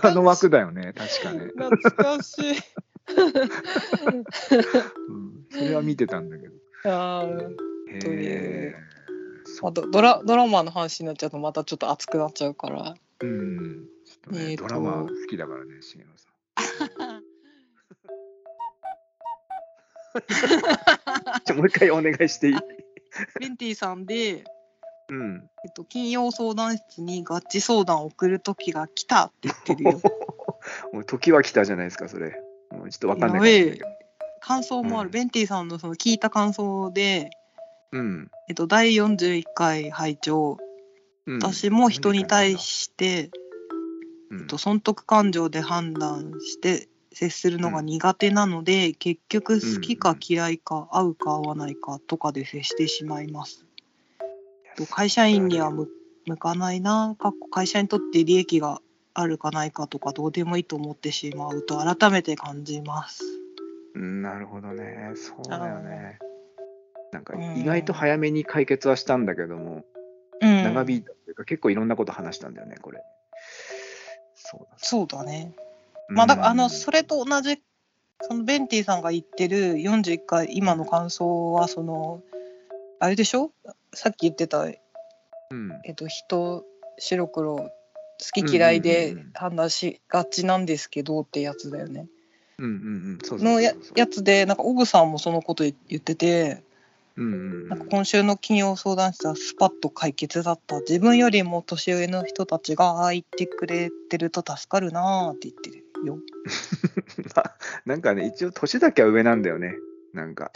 [0.02, 2.54] あの枠だよね確かね、懐かしい。
[5.08, 6.54] うん、それは見てたんだけど。
[6.84, 7.56] あー
[7.94, 8.74] へとい
[9.62, 12.94] あとドラドラマの話になっちゃうとまたちょっと熱くなっちゃうから。
[13.20, 13.86] うん。
[14.30, 16.28] ねドラマ好きだからね重野さ
[17.16, 17.22] ん。
[21.44, 22.56] じゃあもう一回お願いしていい？
[23.38, 24.44] ベンティさんで、
[25.10, 25.50] うん。
[25.64, 30.00] えっと、金曜相談室に合致相談を送る時が来たって言ってるよ。
[30.92, 32.40] もう時は来たじゃないですかそれ。
[32.70, 33.86] もうちょっとわかんないかもしれないけど。
[34.40, 35.12] 感想もある、うん。
[35.12, 37.30] ベンティさんのその聞いた感想で、
[37.92, 40.58] うん、えっと、第41回拝聴。
[41.26, 43.30] うん、私も人に対して、
[44.30, 44.40] うん。
[44.40, 53.66] えっと、損得感情で判断して接するのが苦手なので、結局好きか嫌いか合うか合わないかとかで接してしまいます。
[54.76, 55.88] と会社員には向
[56.26, 58.80] 向かないなかっこ会社にとって利益が
[59.14, 63.24] あるかないかとかどうでもいいと思ってしまうと改めて感じます。
[63.94, 65.12] うんなるほどね。
[65.16, 66.18] そうだよね。
[67.12, 67.56] なんかうん。
[67.58, 69.84] 意外と早めに解決はしたんだけども、
[70.40, 73.02] うん、長引いたっていうか結構いろんなこと話したんだよねこれ。
[74.34, 75.54] そうだそうだね。
[76.10, 77.60] まあだからあのうんそれと同じ
[78.22, 82.22] そのベンティさんが言ってる41回今の感想はその
[82.98, 83.50] あれでしょ？
[83.94, 84.76] さっき言ってた、うん。
[85.84, 86.64] えっと、人
[86.98, 87.70] 白黒好
[88.34, 92.06] き嫌いで判断しがちなんですけどってやつだよね。
[92.58, 92.76] うんうんう
[93.14, 93.18] ん。
[93.22, 93.74] そうそうそうのや
[94.06, 96.62] つでなんかオブさんもそのこと言ってて
[97.16, 100.80] なんか今週の金曜相談室はスパッと解決だった。
[100.80, 106.18] 自分よりも年上の人たちがああ言ってくれてると助かるなーって言ってるよ。
[107.36, 109.74] まあなんかね一応年だけは上なんだよね。
[110.12, 110.50] なんか、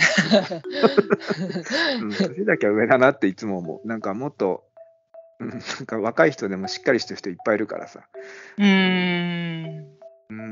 [2.01, 3.87] うん、 年だけは上だなっていつも思う。
[3.87, 4.65] なんかもっと
[5.41, 8.01] うんなんか若い人でもしっかりしてる人いっぱいいるからさ。
[8.59, 9.95] うーん。
[10.31, 10.43] うー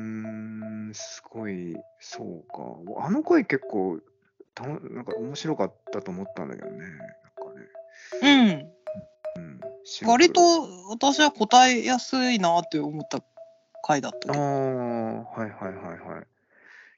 [0.91, 3.05] んすごいそうか。
[3.05, 4.01] あの声結構
[4.55, 6.79] たのなんか面白かったと思ったんだけどね。
[6.79, 7.01] なんか
[8.21, 8.69] ね、
[9.37, 9.41] うん。
[9.41, 9.61] うん、
[10.07, 10.41] 割と
[10.91, 13.23] 私は答えやすいなって思った
[13.83, 14.39] 回だったああ。
[14.39, 16.27] はいはいはいはい。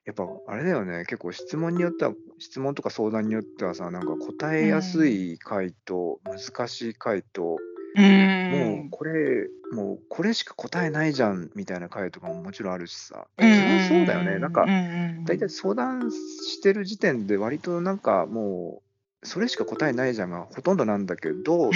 [0.04, 7.56] やっぱあれだよね、結構質問によっては、質問とか相談によってはさ、なんか答えやすい回と難しい回と、
[7.96, 8.50] うー。
[8.50, 14.38] もうんこれ、もうこれしか答えないじゃんみたいな回とかももちろんあるしさ、そうんりゃそうだよね。
[14.38, 18.82] なんかう、ん大体相談してる時点で割となんかも
[19.22, 21.70] う、それしか答えないじゃんがほとんどなんだけど、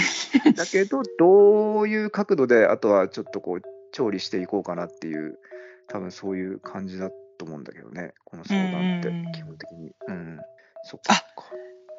[0.55, 5.39] だけど、どういう角度で、あとはちょっとこう、調理していこうかなっていう、
[5.87, 9.91] 多分そういう感じだと思うんだけどね、この相談ってうん、基本的に。
[10.07, 10.39] うん。
[10.83, 11.25] そっか。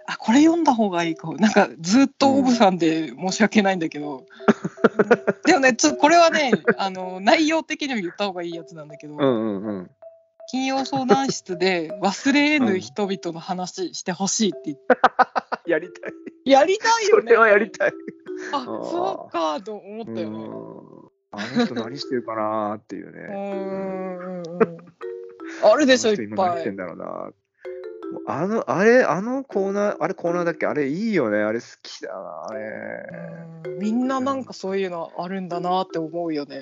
[0.07, 4.27] あこれ読んだ方がいいかもなんかずっとオブさんで申し訳ないんだけど、
[5.47, 9.91] でもねちょこれはねあの内容的にも言った方がいいやつなんだけど、うんうんうん。
[10.51, 14.85] 金曜相談室で忘れ得ぬ人々の話してほしいって言って、
[15.71, 16.13] やりたい。
[16.45, 17.93] やりたいよねそれはやりたい。
[18.53, 20.80] あそうかと思ったよねうん
[21.33, 23.21] あの人何してるかなーっていううね。
[23.31, 24.43] うんうん
[25.63, 27.31] あるでしょいっあの人今何ぱいしてんだろうな。
[28.27, 30.67] あの、あれ、あのコーナー、あれコーナーだっけ？
[30.67, 31.39] あれいいよね。
[31.39, 32.61] あれ好きだな、あれ。
[33.65, 36.61] うんみんななんかそういうのあるんだなって思うよね。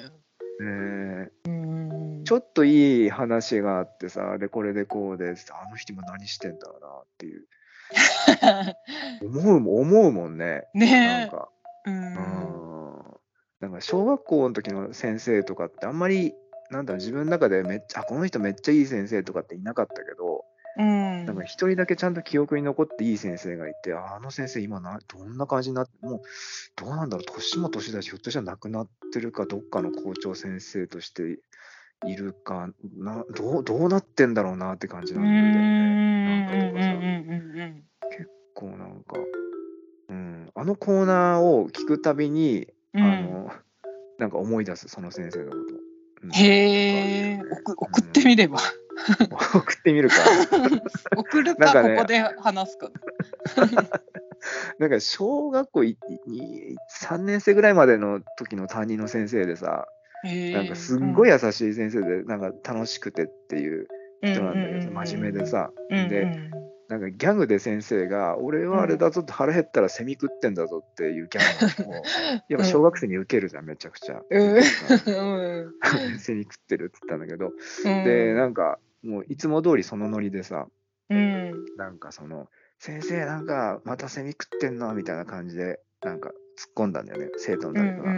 [0.61, 7.45] ねうんちょっといい話があってさ、で、これでこうで、あの人今何してんだろうなっていう。
[9.27, 10.69] 思うもん、思うもんね。
[10.75, 11.49] なんねか。
[11.87, 11.91] え。
[11.91, 12.88] ううんん。
[13.61, 16.33] なんか小学校の時の先生とかってあんまり、
[16.71, 20.45] なんだろう、自分の中でめっちゃ、あこの人めっちゃいい先生とかっていなかったけど、
[20.79, 26.21] うんなんか一人だけちゃんと記憶に残っていい先生がいて、ああの先生今な、どんな感じになって、もう、
[26.77, 31.41] どうなんだろう、年も年だし、ひょっとしたら亡くなってるか、どっかの校長先生として
[32.07, 36.29] いるかな、どうどうなってんだろうなって感じうなんだよね。
[36.29, 37.85] なんかとかさ、んうんうんうん
[38.55, 39.15] こうなんか、
[40.09, 43.03] うん、あのコーナーを聞くたびに、うん。
[43.03, 43.53] あの、
[44.19, 45.59] なんか思い出す、その先生のこと。
[46.25, 46.33] うん。
[46.33, 48.59] へえ送送ってみれば。
[49.55, 50.17] 送ってみるか。
[51.17, 52.91] 送るかねかここで話すか。
[54.79, 59.87] なんか小学校いに3年生ぐらいまでの時の担任の先生でさ、
[60.25, 63.89] なんかすっごい優しい先生で、なんか楽しくてっていう
[64.23, 66.51] 人なんだけどさ、真面目でさ、で、
[66.89, 71.93] なんかギャグで先生が、俺はあれだぞって腹減ったらセミ食ってんだぞっていうギャグを、
[72.49, 74.23] やっぱ小学生に受けるじゃん、めちゃくちゃ。
[76.19, 78.05] セミ食ってるって言ったんだけど、うん。
[78.05, 80.67] で、なんかもういつも通りそのノリでさ、
[81.11, 81.53] うん。
[81.77, 82.49] なんかその、
[82.79, 88.13] 先生なんかまたセミ食ってんのみたいな感じで、なんか突っ込んだんだよね、生徒の誰かが。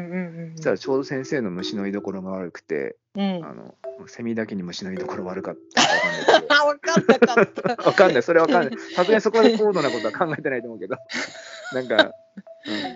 [0.57, 3.44] そしたらちょうど先生の虫の居所が悪くて、うん。
[3.44, 3.74] あの、
[4.07, 7.88] セミだけに虫の居所悪かったかわかんない 分かんなかった。
[7.88, 8.79] わかんない、それはわかんない。
[8.94, 10.96] さすがにそこまで高度なことは考えてないと思うけど、
[11.74, 12.14] なんか、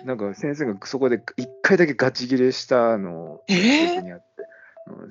[0.01, 4.45] うん、なんか先生がそこで一回だけガチギレしたのをえ記憶にあって、うん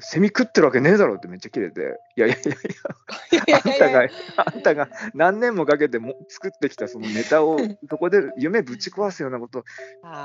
[0.00, 3.48] セミ食ってるわけねえだろってめっちゃ切れて、いやいやいや。
[3.48, 7.58] いや、あんたが、あんたが何年もかけても作ってきたそのネタを、
[7.90, 9.64] そこで夢ぶち壊すようなこと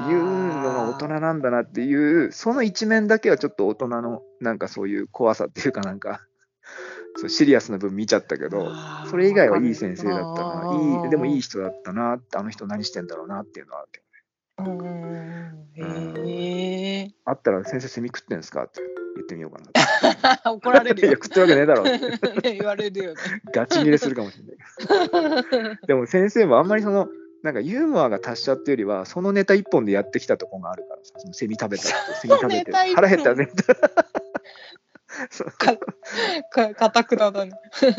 [0.08, 6.22] 言うのが大人なんだなっていう、その一面だけはちょっと大人のなんかそういう怖さっていうかなんか、
[7.16, 8.72] そうシリアスな部分見ちゃったけど、
[9.10, 11.08] それ以外はいい先生だったな、い。
[11.08, 15.60] いでもいい人だったなって、あの人何してんだろうなっていうのはあるけど、うん。
[15.74, 18.82] へえあったら先生セミ食ってんすかって
[19.20, 19.60] 言ってみようか
[20.44, 20.52] な。
[20.52, 21.84] 怒られる いや、よ食ってるわけねえだろ。
[22.42, 23.20] ね言われるよね
[23.54, 24.46] ガチ切れするかもしれ
[25.62, 25.80] ない。
[25.88, 27.10] でも先生もあんまりその、
[27.44, 33.50] なんかユーモアが達者っていうよりは、そのネタ一本でやってきたとこがあるからさ、そのセミ食べたって、セミ食べて、腹減ったらね。
[35.30, 35.76] そうか
[36.76, 37.90] かたくなだねそう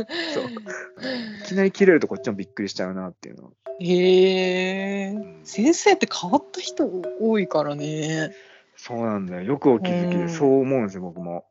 [0.44, 3.50] いきなり切れるとこっちもびっくりしちゃうなっていうのは。
[3.80, 6.88] へえ先生って変わった人
[7.20, 8.32] 多いからね
[8.82, 9.42] そうなんだよ。
[9.42, 10.28] よくお気づきで、うん。
[10.30, 11.44] そう思うんですよ、僕も。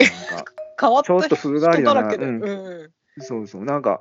[0.00, 0.44] なんか、
[0.80, 2.40] 変わったちょっと風変わりだなうん。
[2.40, 2.50] う
[3.20, 3.22] ん。
[3.22, 4.00] そうそう、なんか、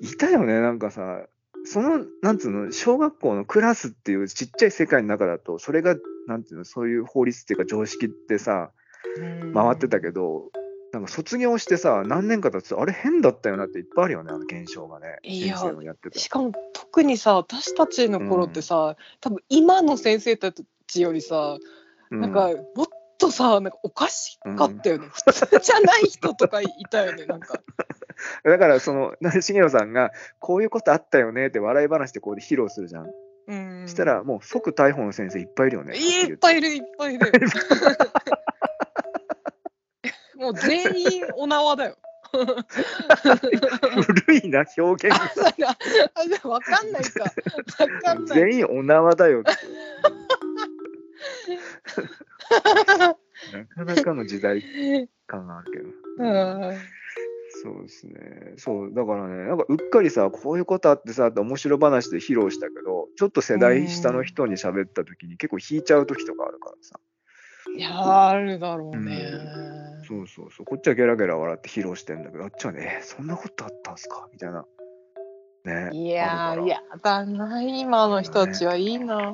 [0.00, 1.26] いたよね、なんかさ、
[1.64, 5.94] その、なんつうの、小学校のクラスっていうちっちゃい世界の中だと、それが、
[6.26, 8.70] なんていうの、そういう法律っていうか常識ってさ、
[9.52, 10.50] 回ってたけど、
[10.92, 15.18] なんか卒業してさ、何年か経つと、あれ変だったよなっていっぱいあるよね、あの現象がね。
[15.22, 16.18] いや先生のやってた。
[16.18, 20.52] しかも特にさ私たちの頃ってさ、多分今の先生た
[20.88, 21.56] ちよりさ、
[22.10, 22.20] うん。
[22.20, 22.86] なんかもっ
[23.18, 27.60] とさなんかおかしかったよね、普通じゃない人とかいたよねなんか。
[28.44, 33.06] だから、その、なしげろさんが、こういうことあったよねって笑い話でこうで披露するじゃん。
[33.46, 33.88] うん。
[33.88, 35.96] したら、もう即逮捕の先生いっぱいいるよね。
[35.96, 36.68] いっぱいいる。
[36.70, 37.32] るいっぱいいる。
[40.36, 41.96] もう全員お縄だよ。
[42.30, 42.44] 古
[44.36, 45.18] いな、表現。
[46.44, 47.24] わかんないか。
[47.24, 47.30] わ
[48.02, 48.38] かんない。
[48.38, 49.40] 全員お縄だよ。
[49.40, 49.52] って。
[53.76, 54.62] なかなかの時代
[55.26, 55.88] 感があるけど。
[56.18, 56.78] うん
[57.60, 58.52] そうですね。
[58.56, 67.00] そう、だからね、なんかうっかりさ、こういうことあってさ、って面白話で披露したけど、ちょっと世代下の人に喋った時に結構引いちゃう時とかあるからさ。
[67.76, 69.14] いやあるだろうね、
[70.06, 70.66] そうそうそう。
[70.66, 74.28] こっちはゲラゲラ笑って披露してんだけど、あっちはね、えそんなことあったんすか？
[74.32, 74.64] みたいな。
[75.64, 75.90] ね。
[75.96, 79.32] いやーやだな今の人たちはいいな、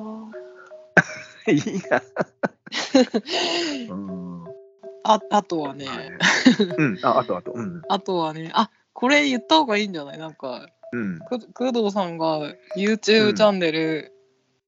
[1.47, 2.01] いいな。
[3.89, 4.43] うん。
[5.03, 5.87] ああとはね、
[6.77, 6.99] うん。
[7.03, 7.51] あ、あとあと。
[7.53, 7.81] うん。
[7.89, 10.17] あとはねあこれ言った方がいいんじゃない？
[10.17, 11.19] なんかうん。
[11.19, 12.39] く工藤さんが
[12.77, 14.11] YouTube チャンネル、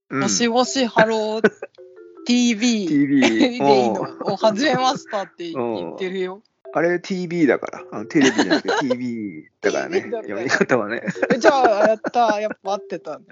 [0.09, 1.41] うんもしもしハロー
[2.25, 6.41] TV で TV いいのを始めましたってうん言ってるよ。
[6.77, 7.83] あれ TV だから。
[7.91, 11.01] あのテレビじゃなくて TV だからね読み方はね。
[11.33, 13.25] えじゃあやったやっぱ合ってたね。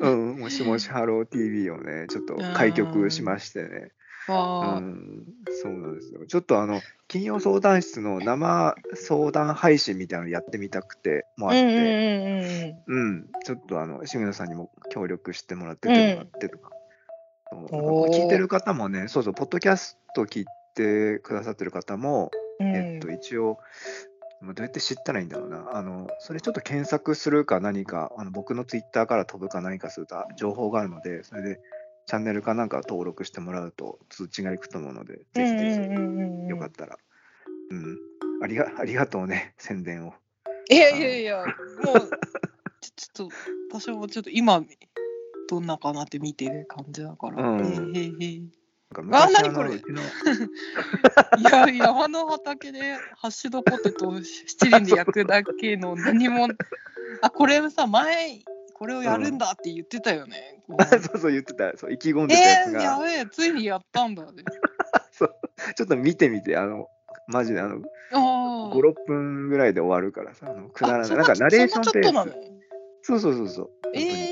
[0.00, 0.38] うん。
[0.40, 3.92] もしもしハロー TV をね、ちょっと開局しましてね。
[4.28, 5.24] うあん、
[5.62, 6.26] そうなんですよ。
[6.26, 11.54] ちょっとあの、金曜相談室の生相談配信みたいなのやってみたくてもああ。
[11.54, 16.70] っうんうんて、うんうん、ちょっとあの、重野さんにも協力してもらっててもらってとか。
[17.52, 20.44] そうなん聞いてる方もね、そうそう、ポッドキャスト聞い
[20.76, 22.66] てくださってる方も、うん。
[22.68, 23.58] えっと、一応、
[24.40, 25.70] まあどうやって知ったらいいんだろうな。
[25.72, 31.60] あの、それちょっと検索するか何か、あの僕のツイッターから飛ぶか何かすると情報があるので、それで
[32.06, 36.98] チャンネルかなんか登録してもらうと通知がいくと思うので、ぜひぜひ、ひよかったら。
[37.70, 37.98] うん。
[38.42, 40.14] ありがありがとうね、宣伝を。
[40.68, 41.44] いやいやいや、
[41.84, 42.00] もう、
[42.80, 43.28] ちょっ
[43.70, 44.62] と、私もちょっと今、
[45.48, 47.50] どんなかなって見てる感じだから。
[47.50, 49.74] うんへーへーへーなんか昔あ何これ？
[51.38, 56.48] いや、山の畑でハッシュドポテトを七輪で焼くだけの何も、
[57.22, 58.40] あ、これさ、前、
[58.74, 60.62] これをやるんだって言ってたよね。
[60.66, 60.84] こう。
[61.00, 64.44] そうそう言ってた、そう意気込んでたやえー、つが、やべえ、ついにやったんだね。
[65.76, 66.88] ちょっと見てみて、あの、
[67.28, 67.80] マジであの、
[68.12, 71.00] あ5、6分ぐらいで終わるからさ、あのくだらない。
[71.02, 72.32] あそんなんかナレーションっとなの？
[72.32, 72.36] ース。
[73.02, 73.70] そうそうそうそう。
[73.82, 74.25] 本当にえ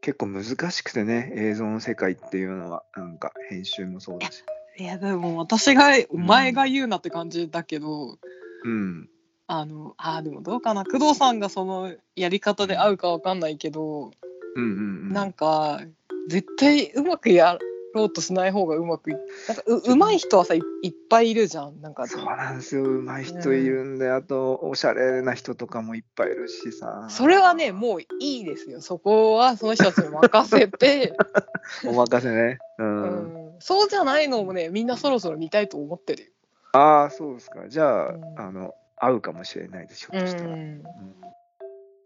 [0.00, 4.42] 結構難しくてね、映像の世界っていうのは、なんか編集もそうだし。
[4.78, 8.18] ー、いや、でも私が、お前が言うなって感じだけど、
[8.64, 9.08] うん。
[9.46, 14.12] あの、あーでもどうかな、工藤さんがそのやり方で合うかわかんないけど、
[14.56, 14.72] うんうんう
[15.10, 15.12] ん。
[15.12, 15.80] なんか、
[16.28, 17.58] 絶対うまくや
[17.94, 19.14] ろうとしない方がうまくい
[19.48, 21.80] なんかううまい人はさいいっぱいいるじゃん。
[21.80, 22.82] なんかそうなんですよ。
[22.84, 27.06] 上手い人いるんで、あと、おしゃれな人とかもいっぱいいるしさ。
[27.10, 28.80] それはね、もういいですよ。
[28.80, 31.14] そこはその人たちに任せて、
[31.86, 32.58] お任せね。
[32.78, 32.82] う。
[32.82, 36.30] うんん、そうじゃないのもね、みんなそろそろ見たいと思ってるよ。
[36.72, 37.68] ああ、そうですか。
[37.68, 40.50] じゃあ、うんあの、合うかもしれないです、ひょっとしたら。
[40.50, 40.84] うんうん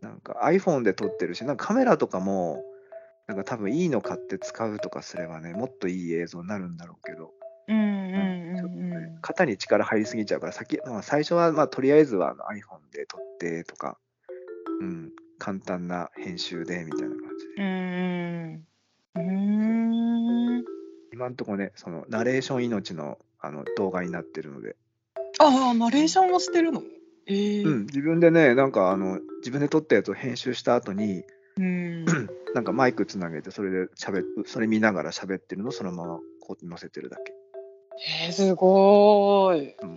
[0.00, 2.62] なんか iPhone で撮ってるし、なんかカメラとかも、
[3.26, 7.32] なんか多分いいの買って使うとかすればね、もっといい映像になるんだろうけど、
[7.68, 13.96] うんうんうんね肩に力入りすぎちゃうから、先まあ、最初は、まあ、とりあえずはあの iPhone で撮ってとか、
[14.80, 17.62] うん、簡単な編集でみたいな感じで。
[17.62, 18.64] うん
[19.16, 20.58] うん。
[20.58, 20.64] うん。
[21.12, 24.76] 今んとこね、そのナレーション命のあの動画になってるので、
[25.38, 26.82] ああナレーションもしてるの？
[27.26, 27.62] ええ。
[27.62, 31.24] うん、自分でね、なんかあの自分で撮ったやつを編集した後に、
[31.58, 32.04] うん
[32.54, 37.34] なんかマイクつなげて、それで喋っそれ見ながら喋ってるのをそのままこう載せてるだけ。
[38.26, 39.76] えー、すごーい。
[39.82, 39.94] うん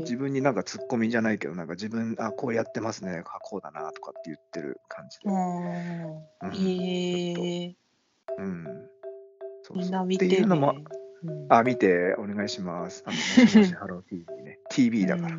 [0.00, 5.28] 自分になんかツッコミじゃないけど、なんか自分、あ、こうやってますね、あこうだなとかって言ってる感じで。
[5.28, 7.76] うんうんへえ
[8.38, 8.64] うん。
[9.62, 10.84] そうそうみんな見ってていうのも、ね。
[11.24, 13.02] うんあ、見て、お願いします。
[13.06, 13.16] あの、
[13.78, 14.58] ハロー TV ね。
[14.70, 15.38] TV だから。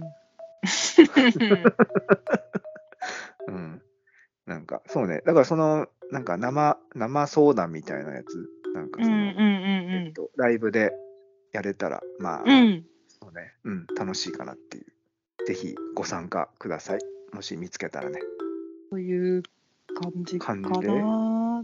[3.48, 3.82] うん。
[4.48, 5.22] なんか、そうね。
[5.26, 9.38] だからその、なんか生、生相談みたいなやつ、なんかその、うんうんうん
[10.08, 10.94] えっと、ライブで
[11.52, 12.50] やれたら、まあ、うん。
[12.50, 12.86] うん。
[13.08, 14.86] そうね、うん、楽しいかなっていう。
[15.46, 17.00] ぜひご参加ください。
[17.34, 18.22] もし見つけたらね。
[18.90, 19.44] という
[19.94, 20.70] 感じかな。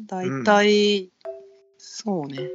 [0.06, 1.12] だいたい、
[1.78, 2.50] そうね。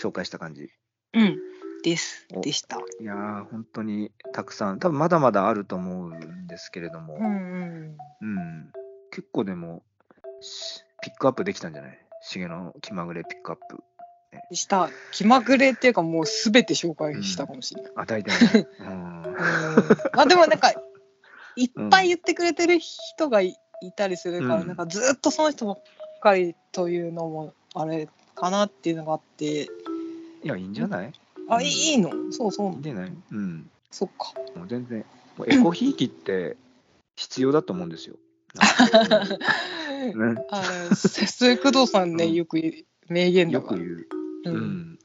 [0.00, 0.70] 紹介した感じ。
[1.14, 1.38] うん。
[1.82, 2.26] です。
[2.32, 2.78] おでした。
[3.00, 7.96] いやー、本当にたくさん、多分まだまだあると思うんですけれども、うんうん。
[8.20, 8.72] うん、
[9.12, 9.82] 結構でも、
[10.40, 11.98] しピックアップできたんじゃない？
[12.32, 13.84] 重の気まぐれピックアップ。
[14.54, 14.88] した。
[15.12, 17.92] 気まぐれっていうかもうすべて紹介したかもしれない。
[17.96, 18.66] あ、大体ね。
[18.80, 18.86] うん。
[18.86, 19.34] うん。
[20.14, 20.72] まあでもなんか
[21.56, 24.66] いっぱい言ってくれてる人がいいたりするから、うん。
[24.66, 25.82] なんかずっとその人ばっ
[26.22, 29.64] かりというのもあれかなっていうのがあって。
[29.64, 29.68] い
[30.44, 31.12] や、いいんじゃない？
[31.50, 31.64] あ、うん。
[31.64, 32.10] いいの？
[32.30, 32.72] そうそう。
[32.72, 33.12] いいんじゃない？
[33.32, 33.70] うん。
[33.90, 34.32] そっか。
[34.56, 35.04] もう全然、
[35.36, 36.56] もうエコひいきって
[37.16, 38.16] 必要だと思うんですよ。
[38.54, 40.62] なんかあ
[40.94, 42.60] 節水工藤さんね、うんよく
[43.08, 44.06] 名言ね、だからよく
[44.44, 44.56] 言う。
[44.56, 44.98] ううんん。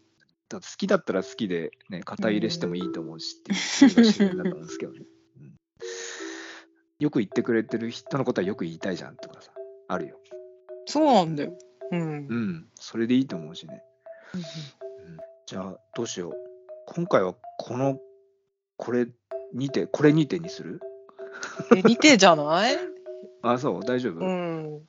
[0.50, 5.00] だ好きだったら好きで、ね、肩入れしてもいいと思うしっていうのが自然だと思うんですけどね。
[5.42, 5.54] うん
[7.00, 9.52] よく言ってくれてる人のことはよく言いたいじゃんとかさ、
[9.88, 10.18] あるよ。
[10.88, 11.54] そうなんだよ
[11.92, 12.06] うん、う
[12.36, 13.84] ん、それでいいと思うしね。
[15.46, 16.34] じゃあ、どうしよう。
[16.88, 18.00] 今回はこの、
[18.78, 19.08] これ
[19.54, 20.80] にて、これにてにする？
[21.76, 22.76] え似てじゃない？
[23.52, 24.88] あ、そう、大丈夫、うん。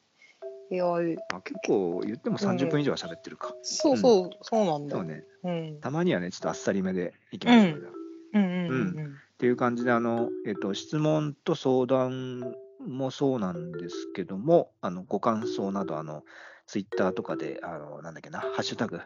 [0.71, 3.55] いやあ結構言っても30分以上は喋ってるか。
[3.63, 5.25] そうそう、そうなんだよ、ね。
[5.45, 7.65] うん、たまにはね、ちょっとあっさりめでいきましょう。
[7.75, 7.93] うんじゃあ
[8.35, 8.51] うんうん。
[8.69, 8.75] う
[9.09, 9.15] ん。
[9.15, 12.55] っていう感じで、あの、えっと、質問と相談
[12.87, 16.25] もそうなんですけども、あの、ご感想など、あの、
[16.67, 19.01] ツイッターとかで、あの、なんだっけな、ハッシュタグ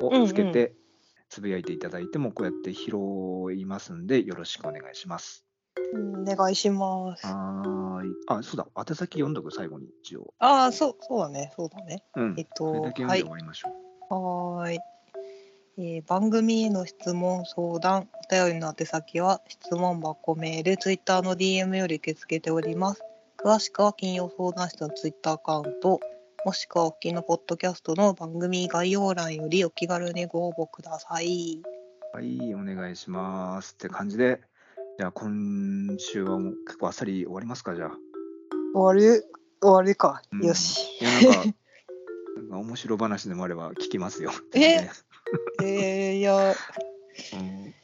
[0.00, 0.74] をつけうんうて、
[1.28, 2.96] つぶやいていただいても、こうやって拾
[3.54, 5.44] いますんで、よろしくお願いします。
[5.94, 8.12] うん、お願いしますはーい。
[8.28, 10.34] あ、そうだ、宛先読んどく、最後に、一応。
[10.38, 12.02] ああ、そう、そうだね、そうだね。
[12.16, 12.34] うん。
[12.36, 14.14] えっと、それだけ読んではい終わりましょう。
[14.14, 14.78] はーい。
[15.78, 23.02] えー番組への質問、相談、お便りの宛先は、質問箱、メール、ツイッターの DM より受け付けております。
[23.42, 26.00] 詳しくは金曜相談室のツイッターアカウント、
[26.44, 31.62] もしくはお聞きのポッドキャストの番組概要欄よりお気軽にご応募ください。
[32.12, 33.74] はい、お願いします。
[33.74, 34.40] って感じで、
[34.98, 37.90] じゃあ今週はもう結構あっさり終わりますか、じゃあ。
[38.74, 39.22] 終わり、
[39.60, 40.22] 終わりか。
[40.32, 40.80] うんよし。
[41.00, 41.28] いや、なんか、
[42.36, 44.30] なんか面白話でもあれば聞きますよ。
[44.54, 44.88] え？
[45.62, 46.52] えー、いや、う
[47.36, 47.74] ん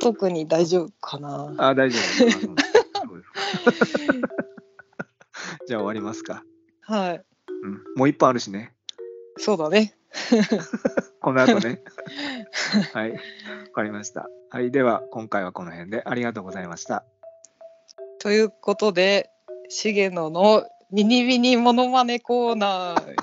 [0.00, 1.54] 特に大丈夫かな。
[1.58, 2.02] あ、大丈夫
[5.66, 6.44] じゃあ終わりますか。
[6.82, 7.22] はい。
[7.62, 8.72] うん、もう一本あるしね。
[9.38, 9.94] そうだね。
[11.20, 11.82] この後ね。
[12.92, 13.18] はい。
[13.72, 14.28] わかりました。
[14.50, 14.70] はい。
[14.70, 17.04] では、今回はこの辺でありがとうございました。
[18.20, 19.30] ということで、
[19.70, 23.14] 重野のビニビニモノマネコーナー。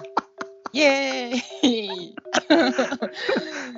[0.72, 2.16] イエーイ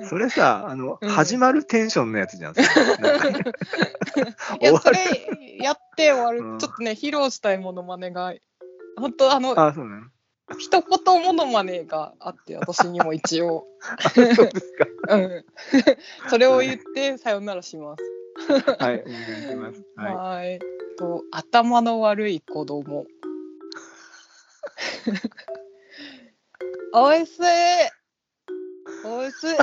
[0.08, 2.54] それさ、あの、うん始まるテンションのやつじゃん。
[2.54, 4.98] なんかいや、それ
[5.60, 6.40] やって終わる。
[6.40, 8.32] うんちょっとね、披露したいモノマネが、
[8.96, 10.06] 本当あの、あ、そうなの。
[10.58, 13.66] 一言モノマネがあって、私にも一応。
[14.14, 14.40] そうです
[15.06, 15.16] か。
[15.16, 15.44] うん。
[16.28, 18.02] それを言って、さよならします。
[18.78, 19.02] はい。
[19.02, 19.84] お願いします。
[19.96, 20.14] はい。
[20.14, 20.58] はい。
[20.98, 23.06] と、頭の悪い子供。
[26.94, 27.42] おいしい。
[29.04, 29.56] おいしい。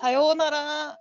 [0.00, 0.98] さようなら。